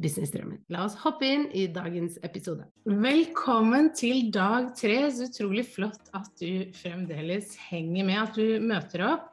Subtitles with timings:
[0.00, 0.58] businessdrømmen.
[0.74, 2.66] La oss hoppe inn i dagens episode.
[2.88, 4.98] Velkommen til dag tre.
[5.14, 9.30] Så utrolig flott at du fremdeles henger med, at du møter opp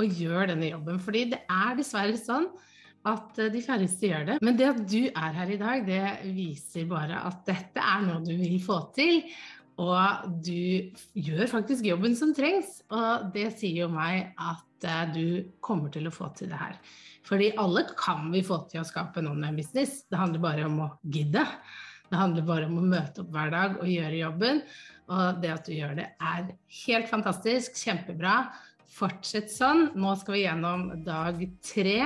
[0.00, 1.00] og gjør denne jobben.
[1.02, 2.50] Fordi det er dessverre sånn
[3.08, 4.38] at de færreste gjør det.
[4.44, 6.04] Men det at du er her i dag, det
[6.36, 9.20] viser bare at dette er noe du vil få til.
[9.82, 12.78] Og du gjør faktisk jobben som trengs.
[12.94, 16.78] Og det sier jo meg at uh, du kommer til å få til det her.
[17.24, 20.04] Fordi alle kan vi få til å skape en online-business.
[20.10, 21.42] Det handler bare om å gidde.
[22.10, 24.62] Det handler bare om å møte opp hver dag og gjøre jobben.
[25.10, 26.52] Og det at du gjør det, er
[26.84, 27.80] helt fantastisk.
[27.80, 28.36] Kjempebra.
[28.94, 29.88] Fortsett sånn.
[29.98, 31.98] Nå skal vi gjennom dag tre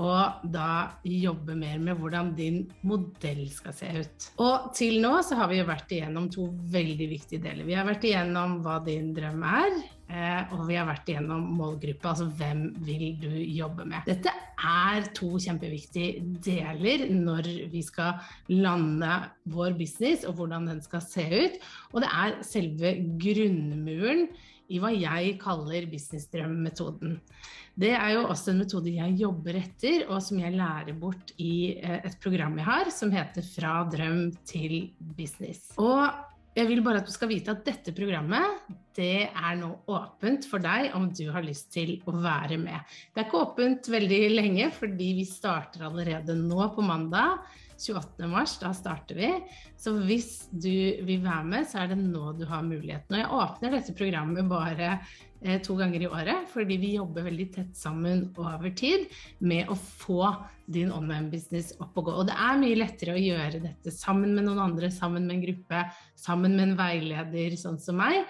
[0.00, 4.28] og da jobbe mer med hvordan din modell skal se ut.
[4.40, 7.68] Og til nå så har vi jo vært igjennom to veldig viktige deler.
[7.68, 9.74] Vi har vært igjennom hva din drøm er,
[10.08, 14.08] eh, og vi har vært igjennom målgruppa, altså hvem vil du jobbe med.
[14.08, 18.20] Dette er to kjempeviktige deler når vi skal
[18.52, 19.18] lande
[19.52, 21.60] vår business og hvordan den skal se ut.
[21.92, 24.30] Og det er selve grunnmuren
[24.70, 27.18] i hva jeg kaller businessdrømmetoden.
[27.80, 31.76] Det er jo også en metode jeg jobber etter, og som jeg lærer bort i
[31.78, 35.70] eh, et program jeg har som heter Fra drøm til business.
[35.80, 36.02] Og
[36.56, 38.58] jeg vil bare at du skal vite at dette programmet
[38.98, 42.82] det er nå åpent for deg om du har lyst til å være med.
[43.14, 47.38] Det er ikke åpent veldig lenge, fordi vi starter allerede nå på mandag.
[47.80, 48.28] 28.
[48.30, 49.30] mars, da starter vi.
[49.80, 50.70] Så hvis du
[51.06, 53.16] vil være med, så er det nå du har muligheten.
[53.16, 54.92] Og jeg åpner dette programmet bare
[55.40, 59.08] eh, to ganger i året, fordi vi jobber veldig tett sammen over tid
[59.40, 60.34] med å få
[60.70, 62.20] din online-business opp og gå.
[62.20, 65.44] Og det er mye lettere å gjøre dette sammen med noen andre, sammen med en
[65.48, 65.84] gruppe,
[66.18, 68.22] sammen med en veileder sånn som meg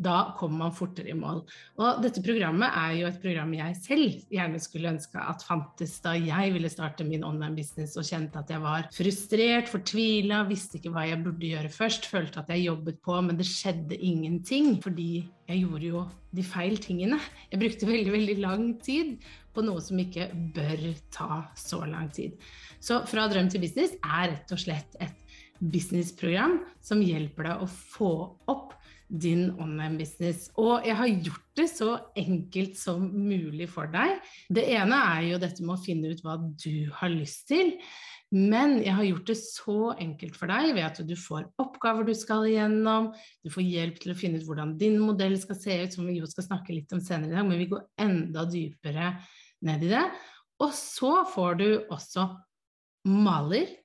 [0.00, 1.42] da kommer man fortere i mål.
[1.80, 6.14] Og dette programmet er jo et program jeg selv gjerne skulle ønske at fantes da
[6.16, 11.06] jeg ville starte min online-business og kjente at jeg var frustrert, fortvila, visste ikke hva
[11.08, 15.10] jeg burde gjøre først, følte at jeg jobbet på, men det skjedde ingenting fordi
[15.50, 16.06] jeg gjorde jo
[16.36, 17.18] de feil tingene.
[17.50, 19.16] Jeg brukte veldig, veldig lang tid
[19.54, 22.36] på noe som ikke bør ta så lang tid.
[22.80, 25.16] Så Fra drøm til business er rett og slett et
[25.60, 28.12] businessprogram som hjelper deg å få
[28.48, 28.76] opp
[29.10, 30.48] din online-business.
[30.60, 34.20] Og jeg har gjort det så enkelt som mulig for deg.
[34.48, 37.74] Det ene er jo dette med å finne ut hva du har lyst til.
[38.30, 42.12] Men jeg har gjort det så enkelt for deg ved at du får oppgaver du
[42.14, 43.08] skal igjennom,
[43.42, 46.20] du får hjelp til å finne ut hvordan din modell skal se ut, som vi
[46.20, 49.16] jo skal snakke litt om senere i dag, men vi går enda dypere
[49.66, 50.04] ned i det.
[50.62, 52.28] Og så får du også
[53.10, 53.79] maler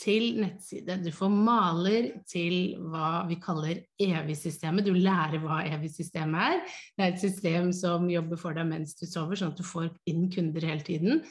[0.00, 0.98] til nettside.
[1.04, 4.86] Du får maler til hva vi kaller evig-systemet.
[4.86, 6.60] Du lærer hva evig-systemet er.
[6.96, 9.90] Det er et system som jobber for deg mens du sover, sånn at du får
[10.10, 11.24] inn kunder hele tiden.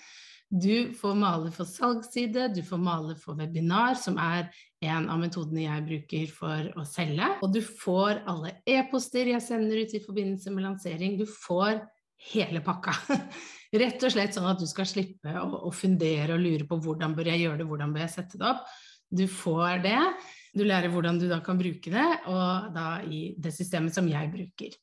[0.52, 4.50] Du får maler for salgsside, du får maler for webinar, som er
[4.84, 7.30] en av metodene jeg bruker for å selge.
[7.40, 11.16] Og du får alle e-poster jeg sender ut i forbindelse med lansering.
[11.20, 11.80] Du får
[12.30, 12.94] hele pakka.
[13.82, 17.16] Rett og slett sånn at du skal slippe å, å, fundere og lure på hvordan
[17.16, 18.66] bør jeg gjøre det, hvordan bør jeg sette det opp.
[19.12, 20.00] Du får det.
[20.56, 24.32] Du lærer hvordan du da kan bruke det, og da i det systemet som jeg
[24.34, 24.76] bruker.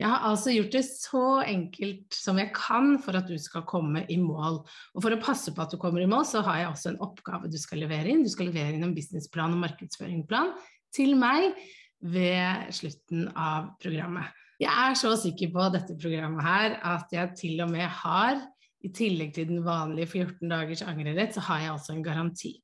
[0.00, 4.02] Jeg har altså gjort det så enkelt som jeg kan for at du skal komme
[4.10, 4.62] i mål.
[4.96, 7.02] Og for å passe på at du kommer i mål, så har jeg også en
[7.04, 8.24] oppgave du skal levere inn.
[8.24, 10.54] Du skal levere inn en businessplan og markedsføringsplan
[10.96, 11.52] til meg
[12.02, 14.32] ved slutten av programmet.
[14.62, 18.42] Jeg er så sikker på dette programmet her at jeg til og med har,
[18.82, 22.56] i tillegg til den vanlige 14 dagers angrerett, så har jeg også en garanti.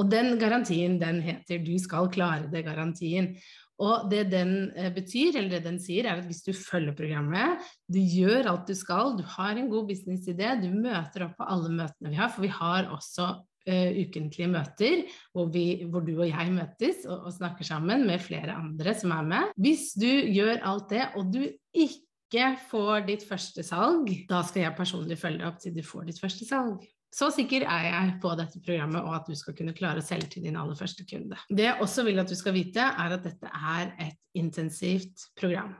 [0.00, 3.36] Og den garantien, den heter 'du skal klare det', garantien.
[3.78, 7.60] Og det den eh, betyr, eller det den sier, er at hvis du følger programmet,
[7.88, 11.72] du gjør alt du skal, du har en god businessidé, du møter opp på alle
[11.72, 15.02] møtene vi har, for vi har også uh, ukentlige møter
[15.34, 19.14] hvor, vi, hvor, du og jeg møtes og, og, snakker sammen med flere andre som
[19.16, 19.52] er med.
[19.60, 24.78] Hvis du gjør alt det, og du ikke får ditt første salg, da skal jeg
[24.78, 26.82] personlig følge deg opp til du får ditt første salg.
[27.12, 30.30] Så sikker er jeg på dette programmet og at du skal kunne klare å selge
[30.32, 31.36] til din aller første kunde.
[31.52, 35.74] Det jeg også vil at du skal vite, er at dette er et intensivt program.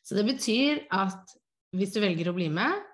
[0.00, 1.36] Så det betyr at
[1.76, 2.87] hvis du velger å bli med,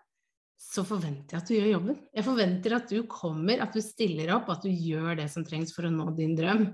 [0.61, 1.97] så forventer jeg at du gjør jobben.
[2.15, 5.75] Jeg forventer at du kommer, at du stiller opp, at du gjør det som trengs
[5.75, 6.69] for å nå din drøm.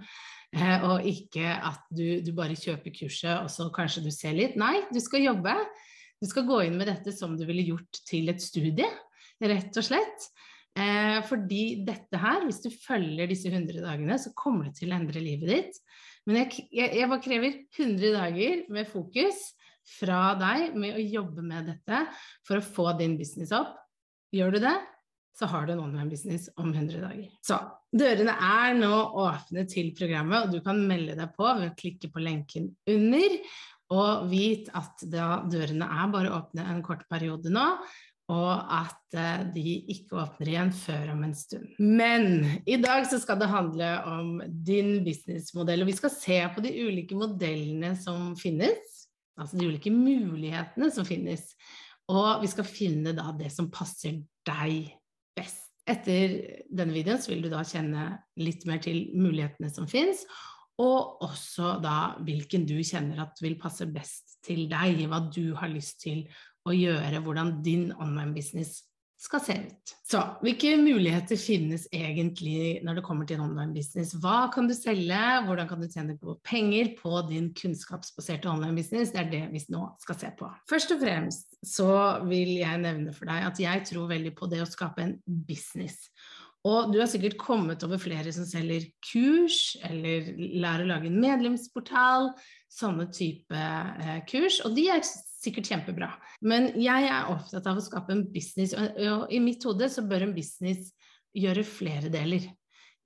[0.56, 4.58] Eh, og ikke at du, du bare kjøper kurset, og så kanskje du ser litt.
[4.60, 5.54] Nei, du skal jobbe.
[6.20, 8.88] Du skal gå inn med dette som du ville gjort til et studie,
[9.40, 10.30] rett og slett.
[10.78, 14.98] Eh, fordi dette her, hvis du følger disse 100 dagene, så kommer det til å
[15.00, 15.80] endre livet ditt.
[16.28, 19.40] Men jeg, jeg, jeg bare krever 100 dager med fokus
[19.98, 22.04] fra deg med å jobbe med dette
[22.46, 23.76] for å få din business opp.
[24.34, 24.76] Gjør du det,
[25.38, 27.30] så har du en online-business om 100 dager.
[27.42, 27.58] Så
[27.96, 28.92] dørene er nå
[29.22, 33.40] åpne til programmet, og du kan melde deg på ved å klikke på lenken under.
[33.90, 37.64] Og vit at da dørene er bare åpne en kort periode nå,
[38.30, 41.72] og at eh, de ikke åpner igjen før om en stund.
[41.82, 44.30] Men i dag så skal det handle om
[44.68, 48.89] din businessmodell, og vi skal se på de ulike modellene som finnes,
[49.40, 51.46] altså de ulike mulighetene som finnes,
[52.10, 54.90] og vi skal finne da det som passer deg
[55.38, 55.66] best.
[55.90, 56.36] Etter
[56.68, 58.06] denne videoen så vil du da kjenne
[58.38, 60.22] litt mer til mulighetene som finnes,
[60.80, 65.72] og også da hvilken du kjenner at vil passe best til deg, hva du har
[65.72, 66.24] lyst til
[66.68, 68.78] å gjøre, hvordan din online-business
[69.20, 69.92] skal se ut.
[70.10, 74.14] Så hvilke muligheter finnes egentlig når det kommer til en online-business?
[74.22, 79.12] Hva kan du selge, hvordan kan du tjene på penger på din kunnskapsbaserte online-business?
[79.12, 80.48] Det er det vi nå skal se på.
[80.70, 81.92] Først og fremst så
[82.30, 86.08] vil jeg nevne for deg at jeg tror veldig på det å skape en business.
[86.68, 91.20] Og du har sikkert kommet over flere som selger kurs, eller lærer å lage en
[91.22, 92.32] medlemsportal,
[92.72, 95.00] sånne type eh, kurs, og de er
[95.40, 96.12] sikkert kjempebra.
[96.44, 100.28] Men jeg er opptatt av å skape en business, og, i mitt hode så bør
[100.28, 100.92] en business
[101.36, 102.50] gjøre flere deler.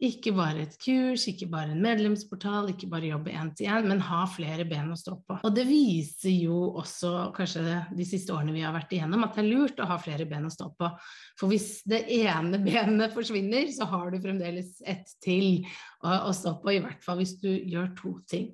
[0.03, 4.03] Ikke bare et kurs, ikke bare en medlemsportal, ikke bare jobbe én til én, men
[4.03, 5.37] ha flere ben å stå på.
[5.47, 7.63] Og det viser jo også, kanskje
[7.95, 10.49] de siste årene vi har vært igjennom, at det er lurt å ha flere ben
[10.49, 10.91] å stå på.
[11.39, 15.63] For hvis det ene benet forsvinner, så har du fremdeles ett til
[16.03, 18.51] å, å stå på, i hvert fall hvis du gjør to ting.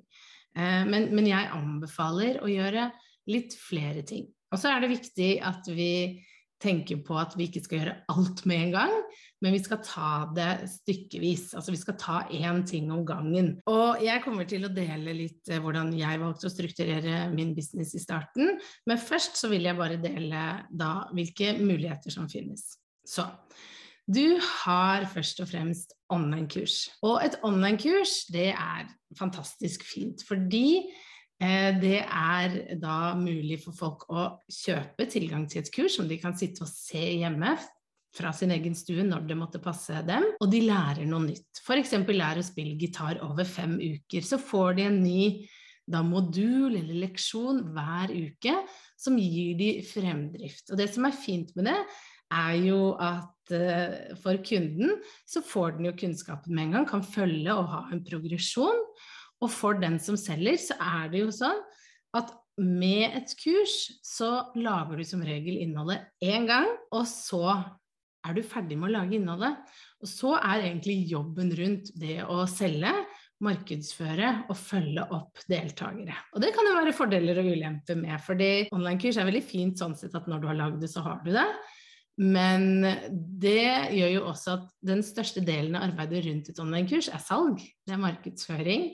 [0.53, 2.91] Eh, men, men jeg anbefaler å gjøre
[3.31, 4.27] litt flere ting.
[4.51, 5.93] Og så er det viktig at vi
[6.61, 8.91] tenker på at vi ikke skal gjøre alt med en gang,
[9.41, 11.55] men vi skal ta det stykkevis.
[11.57, 13.55] Altså vi skal ta én ting om gangen.
[13.69, 17.95] Og jeg kommer til å dele litt eh, hvordan jeg valgte å strukturere min business
[17.97, 22.75] i starten, men først så vil jeg bare dele da hvilke muligheter som finnes.
[23.07, 23.25] Så
[24.11, 26.91] du har først og fremst online-kurs.
[27.05, 30.83] Og et online-kurs, det er fantastisk fint, fordi
[31.41, 36.35] det er da mulig for folk å kjøpe tilgang til et kurs som de kan
[36.37, 37.55] sitte og se hjemme
[38.15, 41.63] fra sin egen stue når det måtte passe dem, og de lærer noe nytt.
[41.63, 41.95] F.eks.
[42.11, 44.25] lærer å spille gitar over fem uker.
[44.25, 45.25] Så får de en ny
[45.87, 48.55] da, modul eller leksjon hver uke
[48.99, 50.69] som gir de fremdrift.
[50.71, 51.77] Og det som er fint med det,
[52.31, 57.03] er jo at uh, for kunden så får den jo kunnskapen med en gang, kan
[57.03, 58.85] følge og ha en progresjon.
[59.41, 61.61] Og for den som selger, så er det jo sånn
[62.17, 67.55] at med et kurs så lager du som regel innholdet én gang, og så
[68.21, 69.57] er du ferdig med å lage innholdet.
[70.01, 72.91] Og så er egentlig jobben rundt det å selge,
[73.41, 76.13] markedsføre og følge opp deltakere.
[76.35, 79.97] Og det kan jo være fordeler og ulemper med, fordi online-kurs er veldig fint sånn
[79.97, 81.47] sett at når du har lagd det, så har du det.
[82.21, 82.85] Men
[83.41, 87.63] det gjør jo også at den største delen av arbeidet rundt et online-kurs er salg.
[87.87, 88.91] Det er markedsføring.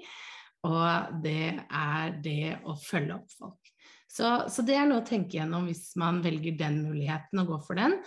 [0.68, 3.74] Og det er det å følge opp folk.
[4.18, 7.64] Så, så, det er noe å tenke gjennom hvis man velger den muligheten og går
[7.68, 7.98] for den.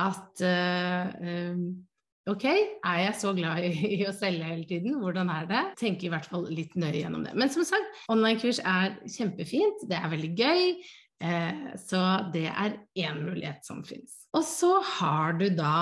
[0.00, 1.58] At uh,
[2.32, 4.96] ok, er jeg så glad i, å selge hele tiden?
[5.02, 5.62] Hvordan er det?
[5.82, 7.36] Tenke i hvert fall litt nøye gjennom det.
[7.36, 9.84] Men som sagt, online-kurs er kjempefint.
[9.90, 10.64] Det er veldig gøy.
[11.22, 12.00] Uh, så
[12.34, 14.22] det er én mulighet som finnes.
[14.32, 15.74] Og så har du da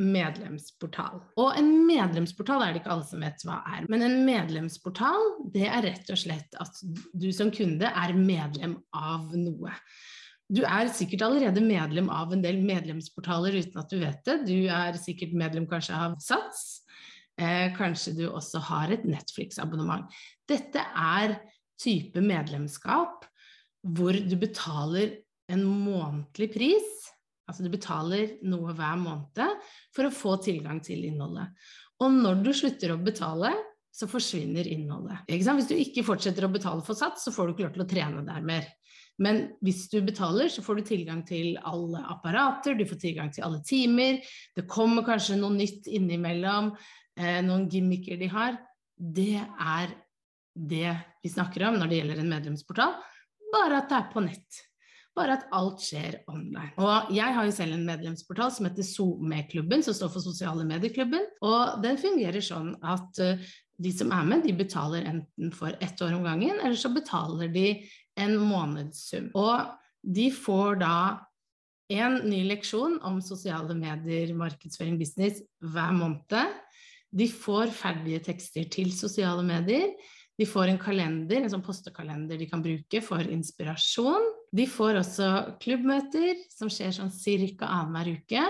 [0.00, 1.20] medlemsportal.
[1.38, 3.86] Og en medlemsportal er det ikke alle som vet hva er.
[3.90, 6.82] Men en medlemsportal, det er rett og slett at
[7.12, 9.74] du som kunde er medlem av noe.
[10.50, 14.38] Du er sikkert allerede medlem av en del medlemsportaler uten at du vet det.
[14.50, 16.82] Du er sikkert medlem kanskje av Sats.
[17.40, 20.10] Eh, kanskje du også har et Netflix-abonnement.
[20.50, 21.38] Dette er
[21.80, 23.24] type medlemskap
[23.84, 25.18] hvor du betaler
[25.52, 26.92] en månedlig pris
[27.48, 31.50] Altså du betaler noe hver måned for å få tilgang til innholdet.
[32.02, 33.52] Og når du slutter å betale,
[33.94, 35.28] så forsvinner innholdet.
[35.30, 37.90] Hvis du ikke fortsetter å betale for sats, så får du ikke lov til å
[37.92, 38.66] trene der mer.
[39.22, 43.46] Men hvis du betaler, så får du tilgang til alle apparater, du får tilgang til
[43.46, 44.18] alle timer.
[44.56, 46.72] Det kommer kanskje noe nytt innimellom,
[47.14, 48.58] eh, noen gimmicker de har.
[48.98, 49.94] Det er
[50.54, 52.98] det vi snakker om når det gjelder en medlemsportal,
[53.54, 54.64] bare at det er på nett.
[55.14, 56.72] Bare at alt skjer online.
[56.82, 61.28] Og jeg har jo selv en medlemsportal som heter SoMe-klubben, som står for Sosiale medieklubben.
[61.46, 66.02] Og den fungerer sånn at uh, de som er med, de betaler enten for ett
[66.02, 67.68] år om gangen, eller så betaler de
[68.18, 69.30] en månedssum.
[69.38, 69.70] Og
[70.02, 70.96] de får da
[71.94, 76.54] en ny leksjon om sosiale medier, markedsføring, business hver måned.
[77.14, 79.92] De får ferdige tekster til sosiale medier.
[80.38, 84.24] De får en kalender, en sånn postekalender de kan bruke for inspirasjon.
[84.54, 85.28] De får også
[85.62, 87.66] klubbmøter som skjer sånn ca.
[87.66, 88.44] annenhver uke.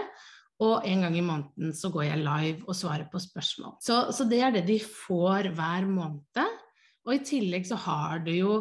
[0.63, 3.77] Og en gang i måneden så går jeg live og svarer på spørsmål.
[3.83, 6.61] Så, så, det er det de får hver måned.
[7.05, 8.61] Og i tillegg så har det jo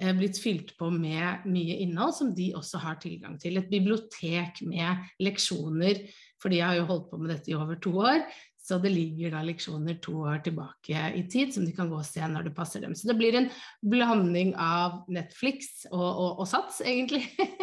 [0.00, 3.58] eh, blitt fylt på med mye innhold som de også har tilgang til.
[3.58, 6.04] Et bibliotek med leksjoner,
[6.40, 8.22] for de har jo holdt på med dette i over to år.
[8.72, 12.06] Så det ligger da leksjoner to år tilbake i tid som de kan gå og
[12.08, 12.94] se når det passer dem.
[12.96, 13.50] Så det blir en
[13.84, 17.26] blanding av Netflix og, og, og Sats, egentlig.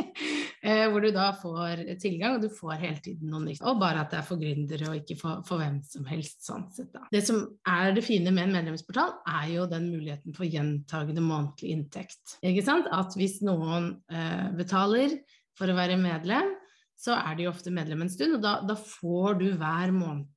[0.60, 3.62] Eh, hvor du da får tilgang, og du får hele tiden noe nytt.
[3.64, 6.42] Og bare at det er for gründere og ikke for, for hvem som helst.
[6.44, 7.06] sånn sett da.
[7.14, 11.72] Det som er det fine med en medlemsportal, er jo den muligheten for gjentagende månedlig
[11.78, 12.36] inntekt.
[12.44, 12.92] Ikke sant?
[12.92, 15.16] At hvis noen eh, betaler
[15.56, 16.52] for å være medlem,
[17.00, 20.28] så er de ofte medlem en stund, og da, da får du hver måned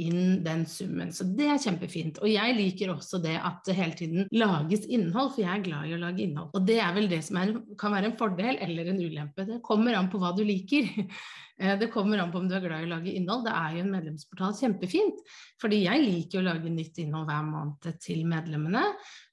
[0.00, 1.12] inn den summen.
[1.12, 2.20] Så det er kjempefint.
[2.22, 5.88] Og jeg liker også det at det hele tiden lages innhold, for jeg er glad
[5.88, 6.50] i å lage innhold.
[6.56, 9.46] Og det er vel det som er, kan være en fordel eller en ulempe.
[9.48, 10.90] Det kommer an på hva du liker.
[11.60, 13.42] Eh, det kommer an på om du er glad i å lage innhold.
[13.44, 15.18] Det er jo en medlemsportal kjempefint.
[15.60, 18.86] Fordi jeg liker å lage nytt innhold hver måned til medlemmene.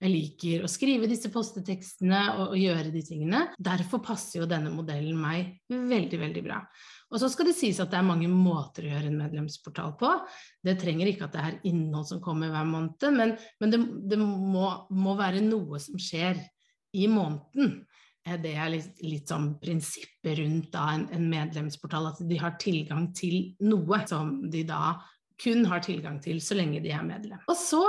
[0.04, 3.46] Jeg liker å skrive disse postetekstene og, og gjøre de tingene.
[3.56, 6.60] Derfor passer jo denne modellen meg veldig, veldig bra.
[7.10, 10.12] Og så skal det sies at det er mange måter å gjøre en medlemsportal på.
[10.66, 13.80] Det trenger ikke at det er innhold som kommer hver måned, men, men det,
[14.12, 16.38] det må, må, være noe som skjer
[16.98, 17.80] i måneden.
[18.28, 22.60] Eh, det er litt, litt sånn prinsippet rundt da, en, en medlemsportal, at de har
[22.62, 25.00] tilgang til noe som de da
[25.40, 27.40] kun har tilgang til så lenge de er medlem.
[27.50, 27.82] Og så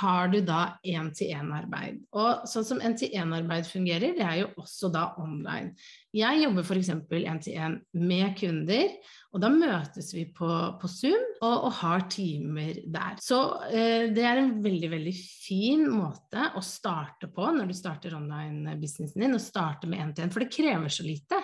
[0.00, 2.02] har du da én-til-én-arbeid.
[2.12, 5.72] Og sånn som én-til-én-arbeid fungerer, det er jo også da online.
[6.16, 6.90] Jeg jobber f.eks.
[6.92, 8.92] én-til-én med kunder,
[9.32, 10.50] og da møtes vi på,
[10.80, 13.18] på Zoom og, og, har timer der.
[13.24, 18.16] Så eh, det er en veldig, veldig fin måte å starte på når du starter
[18.16, 21.40] online-businessen din, å starte med én-til-én, for det krever så lite.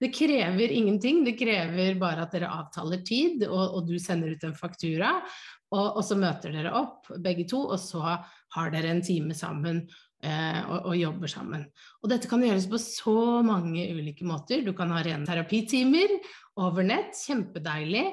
[0.00, 4.46] Det krever ingenting, det krever bare at dere avtaler tid, og, og du sender ut
[4.48, 5.18] en faktura.
[5.70, 8.16] Og, og, så møter dere opp, begge to, og så
[8.56, 9.84] har dere en time sammen
[10.24, 11.68] eh, og, og, jobber sammen.
[12.02, 14.64] Og dette kan gjøres på så mange ulike måter.
[14.66, 16.16] Du kan ha rene terapitimer
[16.58, 18.06] over nett, kjempedeilig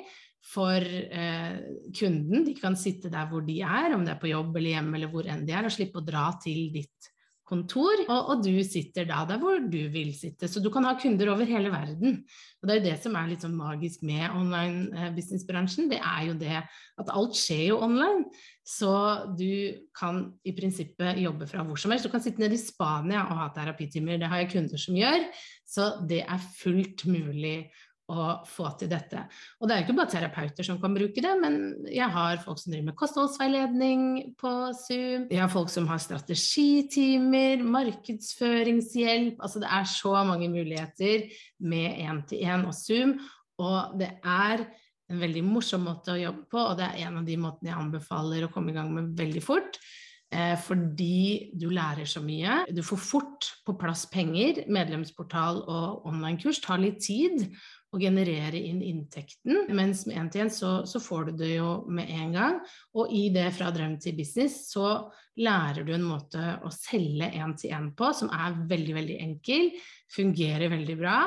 [0.47, 1.57] for eh,
[1.97, 2.45] kunden.
[2.45, 5.11] De kan sitte der hvor de er, om det er på jobb eller hjemme eller
[5.11, 7.13] hvor enn de er, og slippe å dra til ditt
[7.47, 10.49] kontor, og, og, du sitter da der hvor du vil sitte.
[10.51, 12.19] Så du kan ha kunder over hele verden.
[12.59, 15.87] Og det er jo det som er litt sånn magisk med online eh, businessbransjen.
[15.91, 18.27] Det er jo det at alt skjer jo online.
[18.67, 18.91] Så
[19.39, 22.07] du kan i prinsippet jobbe fra hvor som helst.
[22.07, 25.29] Du kan sitte nede i Spania og ha terapitimer, det har jeg kunder som gjør.
[25.67, 27.69] Så det er fullt mulig
[28.07, 29.25] å få til dette.
[29.59, 31.57] Og det er jo ikke bare terapeuter som kan bruke det, men
[31.91, 34.01] jeg har folk som driver med kostholdsveiledning
[34.39, 41.27] på Zoom, jeg har folk som har strategitimer, markedsføringshjelp Altså det er så mange muligheter
[41.59, 43.17] med én-til-én og Zoom,
[43.59, 44.67] og det er
[45.07, 47.79] en veldig morsom måte å jobbe på, og det er en av de måtene jeg
[47.79, 49.79] anbefaler å komme i gang med veldig fort.
[50.27, 52.65] Eh, fordi du lærer så mye.
[52.75, 54.65] Du får fort på plass penger.
[54.67, 57.45] Medlemsportal og online-kurs tar litt tid
[57.93, 59.67] å generere inn inntekten.
[59.75, 62.57] Mens med én til én så, så, får du det jo med en gang.
[62.99, 65.07] Og i det fra drøm til business så
[65.39, 69.69] lærer du en måte å selge én til én på som er veldig, veldig enkel,
[70.13, 71.19] fungerer veldig bra.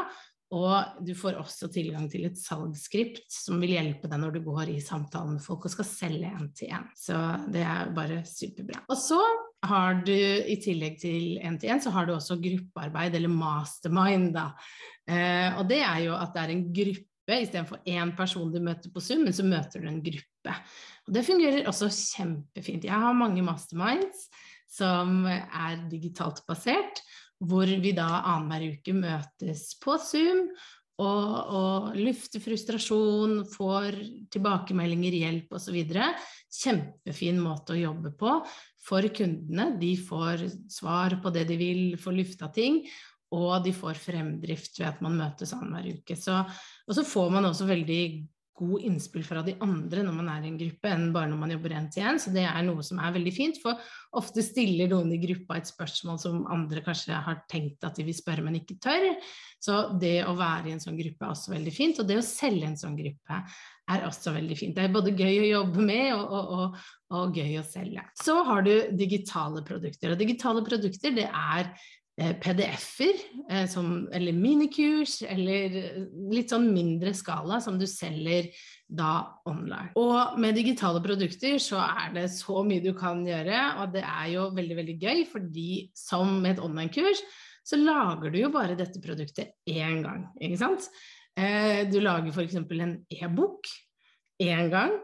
[0.50, 4.72] Og du får også tilgang til et salgsskript som vil hjelpe deg når du går
[4.72, 6.88] i samtalen med folk og skal selge en til en.
[6.98, 7.16] Så
[7.54, 8.82] det er bare superbra.
[8.90, 9.20] Og så
[9.66, 14.50] har du i tillegg til NTN, så har du også gruppearbeid, eller mastermind, da.
[15.10, 18.92] Eh, og det er jo at det er en gruppe istedenfor én person du møter
[18.92, 20.56] på Zoom, men så møter du en gruppe.
[21.06, 22.88] Og det fungerer også kjempefint.
[22.88, 24.28] Jeg har mange masterminds
[24.70, 27.02] som er digitalt basert,
[27.40, 30.48] hvor vi da annenhver uke møtes på Zoom
[31.00, 33.96] og, og lufte frustrasjon, får
[34.32, 35.78] tilbakemeldinger, hjelp osv.
[36.60, 38.34] Kjempefin måte å jobbe på
[38.84, 39.70] for kundene.
[39.80, 42.84] De får svar på det de vil, får lufta ting.
[43.30, 46.16] og de får fremdrift ved at man møtes annenhver uke.
[46.18, 48.02] Så, og så får man også veldig
[48.60, 51.54] god innspill fra de andre når man er i en gruppe, enn bare når man
[51.56, 52.20] jobber én til én.
[52.20, 53.80] Så det er noe som er veldig fint, for
[54.20, 58.16] ofte stiller noen i gruppa et spørsmål som andre kanskje har tenkt at de vil
[58.16, 59.10] spørre, men ikke tør.
[59.60, 62.24] Så det å være i en sånn gruppe er også veldig fint, og det å
[62.24, 63.42] selge en sånn gruppe
[63.90, 64.76] er også veldig fint.
[64.76, 68.04] Det er både gøy å jobbe med og, og, og, og gøy å selge.
[68.22, 71.72] Så har du digitale produkter, og digitale produkter det er
[72.20, 73.76] PDF-er, eh,
[74.16, 75.76] eller minikurs, eller
[76.32, 78.50] litt sånn mindre skala som du selger
[78.90, 79.92] da online.
[80.00, 84.32] Og med digitale produkter så er det så mye du kan gjøre, og det er
[84.34, 87.22] jo veldig, veldig gøy, fordi som med et online-kurs
[87.66, 90.88] så lager du jo bare dette produktet én gang, ikke sant.
[91.38, 92.58] Eh, du lager f.eks.
[92.58, 93.70] en e-bok
[94.42, 94.96] én gang,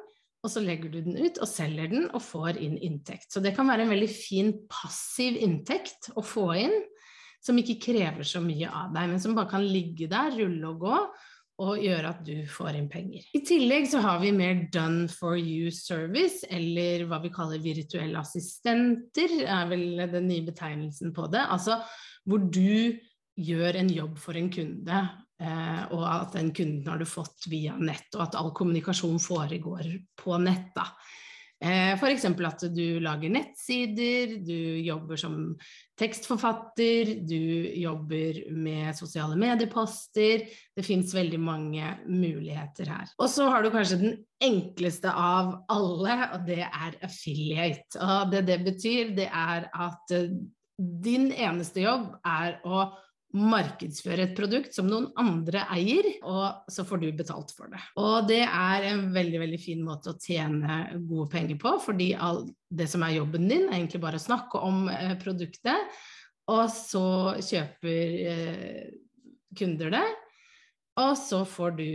[0.44, 3.30] og så legger du den ut og selger den og får inn inntekt.
[3.32, 6.76] Så det kan være en veldig fin passiv inntekt å få inn
[7.46, 10.82] som ikke krever så mye av deg, men som bare kan ligge der, rulle og
[10.82, 11.00] gå,
[11.64, 13.24] og gjøre at du får inn penger.
[13.32, 18.20] I tillegg så har vi mer done for you service, eller hva vi kaller virtuelle
[18.20, 21.46] assistenter, er vel den nye betegnelsen på det.
[21.48, 21.78] Altså
[22.26, 22.98] hvor du
[23.36, 25.00] gjør en jobb for en kunde,
[25.40, 29.94] eh, og at den kunden har du fått via nett, og at all kommunikasjon foregår
[30.20, 30.74] på nett.
[30.76, 30.90] da.
[31.64, 32.24] Eh, F.eks.
[32.24, 35.36] at du lager nettsider, du jobber som
[35.96, 40.44] tekstforfatter, du jobber med sosiale medieposter.
[40.76, 43.08] Det fins veldig mange muligheter her.
[43.16, 47.96] Og så har du kanskje den enkleste av alle, og det er affiliate.
[48.04, 50.36] Og det det betyr, det er at eh,
[50.76, 52.84] din eneste jobb er å
[53.36, 57.80] markedsføre et produkt som noen andre eier, og så får du betalt for det.
[58.00, 62.12] Og det er en veldig veldig fin måte å tjene gode penger på, fordi
[62.68, 65.98] det som er jobben din, er egentlig bare å snakke om eh, produktet,
[66.52, 67.08] og så
[67.42, 68.86] kjøper eh,
[69.58, 70.06] kunder det.
[70.96, 71.88] Og så får du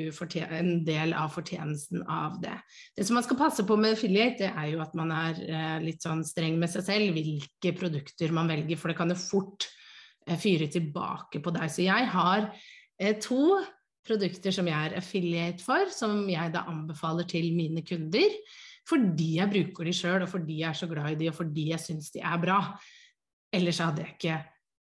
[0.46, 2.54] en del av fortjenesten av det.
[2.94, 5.78] Det som man skal passe på med affiliate, det er jo at man er eh,
[5.82, 9.72] litt sånn streng med seg selv, hvilke produkter man velger, for det kan jo fort
[10.42, 11.70] fyre tilbake på deg.
[11.72, 12.50] Så jeg har
[13.00, 13.60] eh, to
[14.08, 18.38] produkter som jeg er affiliate for, som jeg da anbefaler til mine kunder.
[18.90, 21.70] Fordi jeg bruker de sjøl, og fordi jeg er så glad i de, og fordi
[21.70, 22.60] jeg syns de er bra.
[23.54, 24.40] Ellers hadde jeg ikke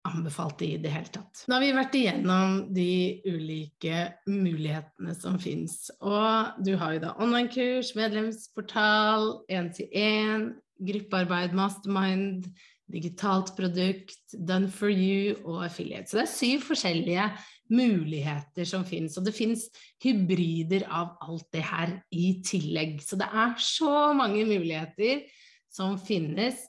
[0.05, 1.45] anbefalt de i det hele tatt.
[1.49, 2.91] Nå har vi vært igjennom de
[3.29, 5.89] ulike mulighetene som fins.
[6.05, 10.51] Og du har jo da online-kurs, medlemsportal, én-til-én,
[10.85, 12.51] gruppearbeid, mastermind,
[12.91, 16.11] digitalt produkt, done for you og affiliate.
[16.11, 17.29] Så det er syv forskjellige
[17.73, 19.65] muligheter som finnes, og det finnes
[20.05, 22.99] hybrider av alt det her i tillegg.
[23.03, 25.25] Så det er så mange muligheter
[25.73, 26.61] som finnes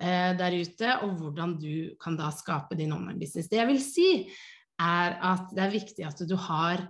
[0.00, 3.50] eh, der ute, og hvordan du kan da skape din online-business.
[3.50, 4.10] Det jeg vil si,
[4.78, 6.86] er at det er viktig at du har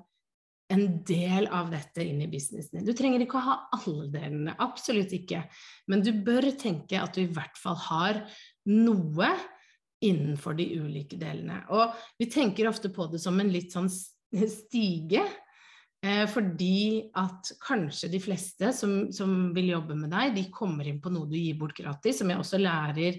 [0.69, 2.85] en del av dette inn i businessen.
[2.85, 5.43] Du trenger ikke å ha alle delene, absolutt ikke.
[5.89, 8.21] Men du bør tenke at du i hvert fall har
[8.69, 9.33] noe
[10.05, 11.63] innenfor de ulike delene.
[11.75, 15.25] Og vi tenker ofte på det som en litt sånn stige.
[16.07, 21.01] Eh, fordi at kanskje de fleste som, som, vil jobbe med deg, de kommer inn
[21.03, 23.19] på noe du gir bort gratis, som jeg også lærer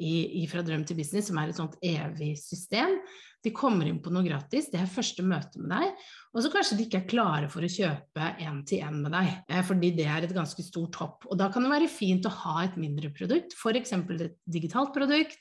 [0.00, 2.96] i, i Fra drøm til business, som er et sånt evig system.
[3.44, 6.04] De kommer inn på noe gratis, det er første møte med deg.
[6.34, 9.92] Og så kanskje de ikke er klare for å kjøpe én-til-én med deg, eh, fordi
[9.96, 11.24] det er et ganske stort hopp.
[11.30, 13.96] Og da kan det være fint å ha et mindre produkt, f.eks.
[13.96, 15.40] et digitalt produkt,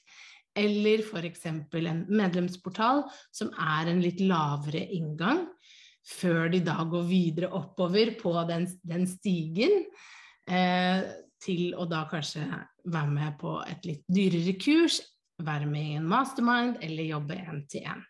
[0.60, 1.46] eller f.eks.
[1.52, 3.04] en medlemsportal
[3.36, 5.44] som er en litt lavere inngang,
[6.10, 9.84] før de da går videre oppover på den, den stigen.
[10.50, 11.04] Eh,
[11.44, 12.46] til å da kanskje
[12.90, 15.00] være med på et litt dyrere kurs,
[15.40, 18.02] være med i en mastermind eller jobbe én til én.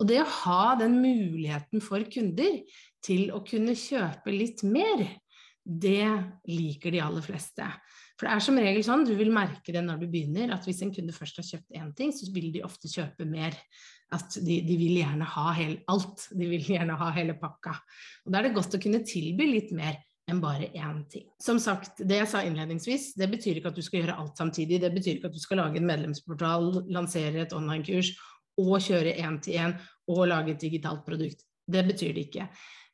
[0.00, 2.60] Og det å ha den muligheten for kunder
[3.04, 5.02] til å kunne kjøpe litt mer,
[5.64, 6.06] det
[6.48, 7.66] liker de aller fleste.
[8.16, 10.82] For det er som regel sånn, du vil merke det når du begynner, at hvis
[10.84, 13.56] en kunde først har kjøpt én ting, så vil de ofte kjøpe mer.
[14.12, 16.26] At de, de vil gjerne ha hel, alt.
[16.36, 17.76] De vil gjerne ha hele pakka.
[18.24, 21.28] Og da er det godt å kunne tilby litt mer enn bare én ting.
[21.42, 24.80] Som sagt, det jeg sa innledningsvis, det betyr ikke at du skal gjøre alt samtidig.
[24.82, 28.14] Det betyr ikke at du skal lage en medlemsportal, lansere et online-kurs
[28.60, 29.76] og kjøre én-til-én
[30.10, 31.44] og lage et digitalt produkt.
[31.70, 32.48] Det betyr det ikke.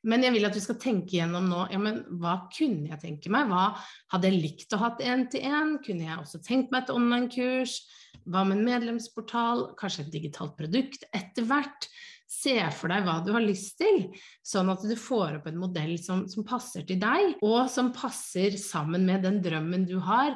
[0.06, 3.30] Men jeg vil at du skal tenke gjennom nå ja, men hva kunne jeg tenke
[3.32, 3.48] meg?
[3.50, 3.72] Hva
[4.12, 5.78] hadde jeg likt å ha én-til-én?
[5.86, 7.80] Kunne jeg også tenkt meg et online-kurs?
[8.26, 9.70] Hva med en medlemsportal?
[9.80, 11.88] Kanskje et digitalt produkt etter hvert?
[12.26, 14.08] Se for deg hva du har lyst til,
[14.42, 18.58] sånn at du får opp en modell som, som passer til deg, og som passer
[18.60, 20.34] sammen med den drømmen du har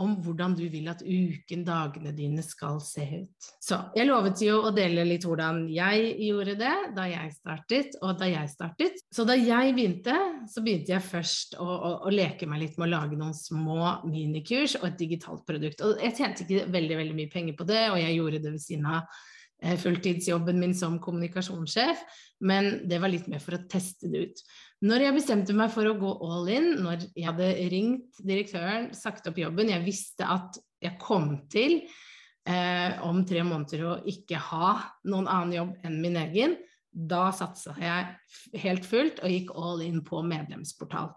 [0.00, 3.48] om hvordan du vil at uken, dagene dine skal se ut.
[3.62, 8.16] Så jeg lovet jo å dele litt hvordan jeg gjorde det da jeg startet, og
[8.20, 9.02] da jeg startet.
[9.12, 10.16] Så da jeg begynte,
[10.50, 13.98] så begynte jeg først å, å, å leke meg litt med å lage noen små
[14.08, 15.84] minikurs og et digitalt produkt.
[15.84, 18.64] Og jeg tjente ikke veldig, veldig mye penger på det, og jeg gjorde det ved
[18.64, 19.22] siden av
[19.62, 22.00] fulltidsjobben min som kommunikasjonssjef,
[22.42, 24.42] men det var litt mer for å teste det ut.
[24.82, 29.28] Når jeg bestemte meg for å gå all in, når jeg hadde ringt direktøren, sagt
[29.30, 34.74] opp jobben, jeg visste at jeg kom til eh, om tre måneder å ikke ha
[35.06, 36.58] noen annen jobb enn min egen,
[36.92, 41.14] da satsa jeg helt fullt og gikk all in på medlemsportal.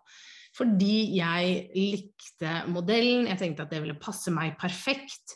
[0.55, 5.35] Fordi jeg likte modellen, jeg tenkte at det ville passe meg perfekt.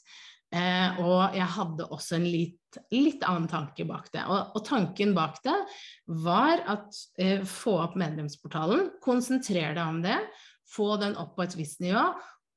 [0.50, 4.24] Eh, og jeg hadde også en litt, litt annen tanke bak det.
[4.26, 5.56] Og, og tanken bak det
[6.26, 10.18] var at eh, få opp medlemsportalen, konsentrere deg om det,
[10.70, 12.08] få den opp på et visst nivå,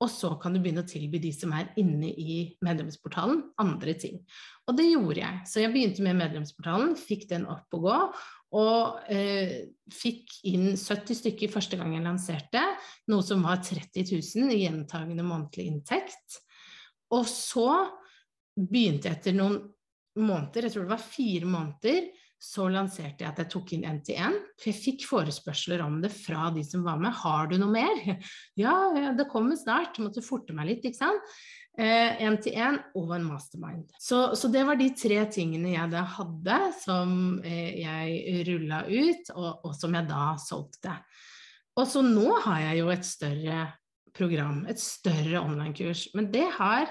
[0.03, 4.19] og så kan du begynne å tilby de som er inne i medlemsportalen, andre ting.
[4.67, 5.43] Og det gjorde jeg.
[5.47, 7.99] Så jeg begynte med medlemsportalen, fikk den opp og gå.
[8.59, 9.55] Og eh,
[9.95, 12.65] fikk inn 70 stykker første gang jeg lanserte,
[13.13, 16.43] noe som var 30 000 i gjentagende månedlig inntekt.
[17.13, 17.69] Og så
[18.57, 19.61] begynte jeg etter noen
[20.19, 22.11] måneder, jeg tror det var fire måneder,
[22.43, 24.37] så lanserte jeg at jeg tok inn NTN.
[24.59, 27.15] For jeg fikk forespørsler om det fra de som var med.
[27.23, 28.01] Har du noe mer?
[28.59, 28.75] Ja,
[29.15, 29.95] det kommer snart.
[29.97, 31.35] Jeg Måtte forte meg litt, ikke sant.
[31.79, 33.95] Eh, NTN og en mastermind.
[34.03, 37.15] Så, så, det var de tre tingene jeg da hadde som
[37.47, 40.99] eh, jeg rulla ut, og, og, som jeg da solgte.
[41.79, 43.63] Og så nå har jeg jo et større
[44.13, 46.11] program, et større online-kurs.
[46.19, 46.91] Men det har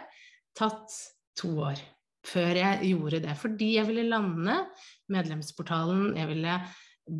[0.57, 0.93] tatt
[1.39, 1.81] to år
[2.27, 3.35] før jeg gjorde det.
[3.39, 4.57] Fordi jeg ville lande
[5.11, 6.57] medlemsportalen, jeg ville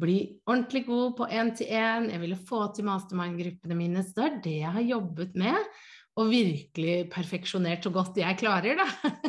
[0.02, 4.04] bli ordentlig god på én-til-én, jeg ville få til mastermind-gruppene mine.
[4.06, 5.72] Så det er det jeg har jobbet med,
[6.20, 8.88] og virkelig perfeksjonert så godt jeg klarer, da.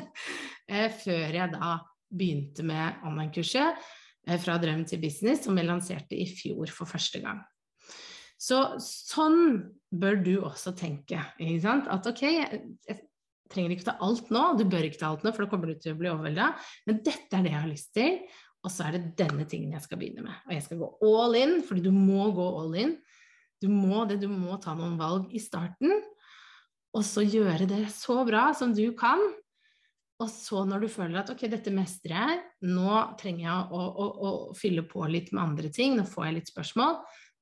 [0.72, 1.72] Eh, før jeg da
[2.06, 3.80] begynte med online-kurset
[4.30, 7.40] eh, fra drøm til business, som jeg lanserte i fjor for første gang.
[8.40, 9.58] Så sånn
[9.90, 11.18] bør du også tenke.
[11.18, 12.62] At ok, jeg,
[13.52, 15.76] trenger ikke ta alt nå, du bør ikke ta alt nå, for da kommer du
[15.80, 16.48] til å bli overvelda,
[16.88, 18.18] men dette er det jeg har lyst til,
[18.62, 20.38] og så er det denne tingen jeg skal begynne med.
[20.46, 22.96] Og jeg skal gå all in, fordi du må gå all in.
[23.62, 25.94] Du må det, du må ta noen valg i starten,
[26.92, 29.22] og så gjøre det så bra som du kan.
[30.22, 34.06] Og så når du føler at ok, dette mestrer jeg, nå trenger jeg å, å,
[34.06, 37.00] å, fylle på litt med andre ting, nå får jeg litt spørsmål,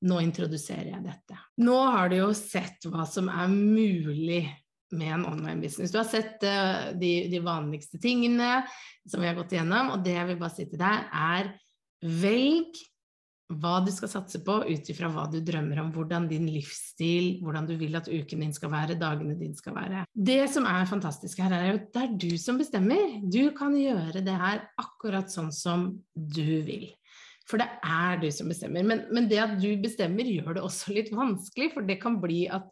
[0.09, 1.37] nå introduserer jeg dette.
[1.61, 4.45] Nå har du jo sett hva som er mulig
[4.91, 5.91] med en online business.
[5.93, 8.61] Du har sett uh, de, de, vanligste tingene
[9.07, 11.51] som vi har gått igjennom, og det jeg vil bare si til deg, er
[12.21, 12.81] velg
[13.59, 17.67] hva du skal satse på ut ifra hva du drømmer om, hvordan din livsstil, hvordan
[17.67, 20.05] du vil at uken din skal være, dagene dine skal være.
[20.13, 23.19] Det som er fantastisk her, er jo at det er du som bestemmer.
[23.27, 26.87] Du kan gjøre det her akkurat sånn som du vil.
[27.49, 28.85] For det er du som bestemmer.
[28.87, 32.45] Men, men det at du bestemmer, gjør det også litt vanskelig, for det kan bli
[32.53, 32.69] at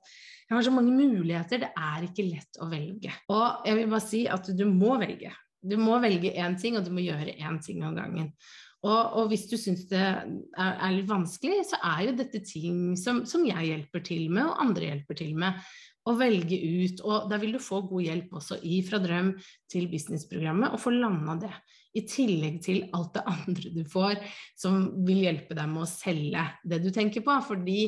[0.50, 3.12] jeg har så mange muligheter, det er ikke lett å velge.
[3.30, 5.30] Og jeg vil bare si at du må velge.
[5.62, 8.32] Du må velge én ting, og du må gjøre én ting av gangen.
[8.80, 12.96] Og, og, hvis du syns det er, er, litt vanskelig, så er jo dette ting
[12.98, 15.60] som, som, jeg hjelper til med, og andre hjelper til med.
[16.08, 19.34] Å velge ut, og da vil du få god hjelp også i Fra drøm
[19.70, 21.52] til businessprogrammet, og få landa det.
[22.00, 24.22] I tillegg til alt det andre du får
[24.58, 27.36] som vil hjelpe deg med å selge det du tenker på.
[27.46, 27.82] Fordi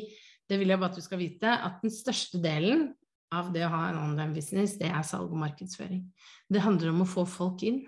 [0.51, 2.89] det vil jeg bare at du skal vite, at den største delen
[3.31, 6.03] av det å ha en online business, det er salg og markedsføring.
[6.51, 7.85] Det handler om å få folk inn.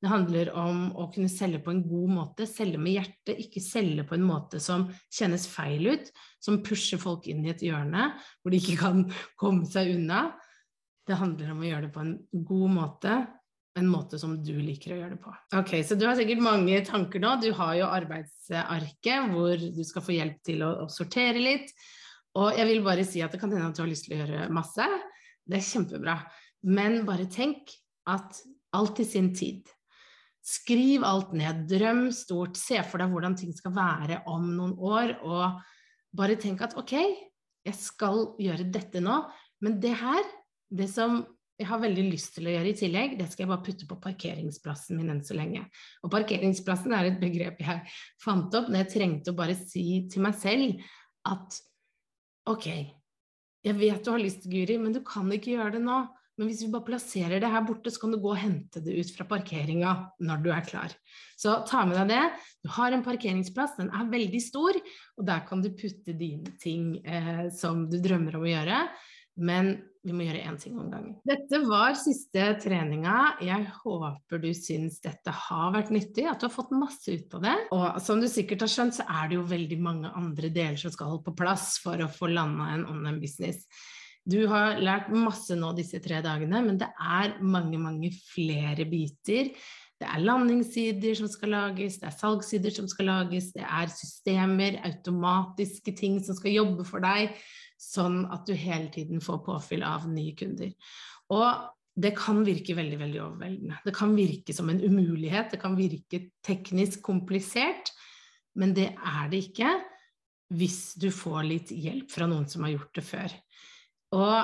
[0.00, 4.04] Det handler om å kunne selge på en god måte, selge med hjertet, ikke selge
[4.08, 8.52] på en måte som kjennes feil ut, som pusher folk inn i et hjørne hvor
[8.52, 9.06] de ikke kan
[9.40, 10.28] komme seg unna.
[11.06, 12.14] Det handler om å gjøre det på en
[12.48, 13.18] god måte,
[13.76, 15.32] en måte som du liker å gjøre det på.
[15.58, 17.34] Ok, Så du har sikkert mange tanker nå.
[17.44, 21.72] Du har jo arbeidsarket hvor du skal få hjelp til å, å sortere litt.
[22.36, 24.20] Og jeg vil bare si at det kan hende at du har lyst til å
[24.22, 24.86] gjøre masse.
[25.46, 26.18] Det er kjempebra.
[26.68, 27.72] Men bare tenk
[28.10, 28.42] at
[28.76, 29.68] alt i sin tid.
[30.46, 31.64] Skriv alt ned.
[31.70, 32.58] Drøm stort.
[32.60, 35.16] Se for deg hvordan ting skal være om noen år.
[35.24, 35.62] Og
[36.16, 36.94] bare tenk at ok,
[37.66, 39.24] jeg skal gjøre dette nå,
[39.64, 40.28] men det her,
[40.70, 41.24] det som
[41.56, 43.96] jeg har veldig lyst til å gjøre i tillegg, det skal jeg bare putte på
[44.02, 45.62] parkeringsplassen min enn så lenge.
[46.04, 50.26] Og parkeringsplassen er et begrep jeg fant opp når jeg trengte å bare si til
[50.26, 50.84] meg selv
[51.26, 51.56] at
[52.46, 52.68] Ok,
[53.66, 56.04] jeg vet du har lyst, Guri, men du kan ikke gjøre det nå.
[56.36, 58.92] Men hvis vi bare plasserer det her borte, så kan du gå og hente det
[59.00, 60.92] ut fra parkeringa når du er klar.
[61.40, 62.24] Så ta med deg det.
[62.60, 64.76] Du har en parkeringsplass, den er veldig stor,
[65.16, 68.82] og der kan du putte dine ting eh, som du drømmer om å gjøre.
[69.36, 71.16] Men vi må gjøre én ting om gangen.
[71.26, 73.36] Dette var siste treninga.
[73.42, 77.42] Jeg håper du syns dette har vært nyttig, at du har fått masse ut av
[77.42, 77.56] det.
[77.74, 80.94] Og som du sikkert har skjønt, så er det jo veldig mange andre deler som
[80.94, 83.66] skal holde på plass for å få landa en online business.
[84.26, 89.52] Du har lært masse nå disse tre dagene, men det er mange, mange flere biter.
[89.96, 94.76] Det er landingssider som skal lages, det er salgssider som skal lages, det er systemer,
[94.84, 97.32] automatiske ting som skal jobbe for deg
[97.80, 100.72] sånn at du hele tiden får påfyll av nye kunder.
[101.34, 103.78] Og det kan virke veldig, veldig overveldende.
[103.84, 107.92] Det kan virke som en umulighet, det kan virke teknisk komplisert,
[108.56, 109.72] men det er det ikke
[110.56, 113.32] hvis du får litt hjelp fra noen som har gjort det før.
[114.16, 114.36] Og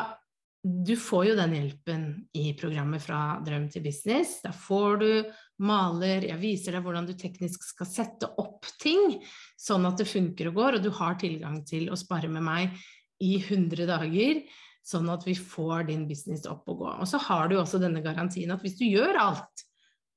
[0.62, 2.02] du får jo den hjelpen
[2.38, 4.36] i programmet fra drøm til business.
[4.44, 5.10] Da får du
[5.66, 9.18] maler, jeg viser deg hvordan du teknisk skal sette opp ting,
[9.58, 12.82] sånn at det funker og går, og du har tilgang til å spare med meg
[13.22, 14.42] i 100 dager,
[14.82, 16.94] sånn at vi får din business opp og gå.
[17.04, 19.66] Og så har du også denne garantien at hvis du gjør alt,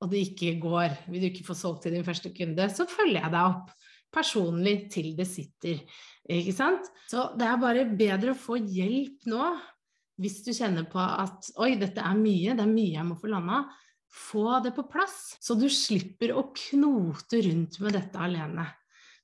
[0.03, 3.21] og det ikke går, vil du ikke få solgt til din første kunde, så følger
[3.21, 3.71] jeg deg opp
[4.15, 5.79] personlig til det sitter.
[6.31, 6.89] Ikke sant?
[7.11, 9.53] Så det er bare bedre å få hjelp nå
[10.21, 13.31] hvis du kjenner på at oi, dette er mye, det er mye jeg må få
[13.33, 13.65] landa.
[14.15, 18.63] Få det på plass, så du slipper å knote rundt med dette alene.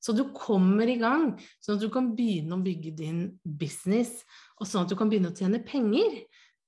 [0.01, 4.23] Så du kommer i gang, sånn at du kan begynne å bygge din business,
[4.57, 6.23] og sånn at du kan begynne å tjene penger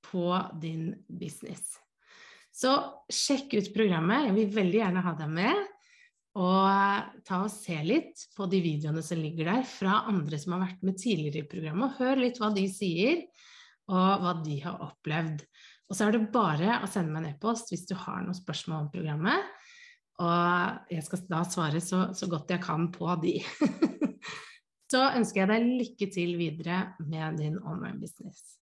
[0.05, 0.27] på
[0.61, 1.79] din business.
[2.53, 2.75] Så
[3.09, 4.27] sjekk ut programmet.
[4.27, 5.63] Jeg vil veldig gjerne ha deg med.
[6.33, 10.63] Og ta og se litt på de videoene som ligger der fra andre som har
[10.63, 13.21] vært med tidligere i programmet, og hør litt hva de sier,
[13.89, 15.43] og hva de har opplevd.
[15.89, 18.85] Og så er det bare å sende meg en e-post hvis du har noen spørsmål
[18.85, 19.49] om programmet.
[20.21, 23.39] Og jeg skal da svare så, så godt jeg kan på de.
[24.93, 28.59] så ønsker jeg deg lykke til videre med din online business.